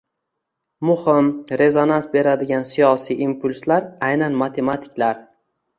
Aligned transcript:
muhim, 0.89 1.29
rezonans 1.63 2.09
beradigan 2.15 2.67
siyosiy 2.71 3.23
impulslar 3.29 3.87
aynan 4.11 4.45
matematiklar 4.45 5.25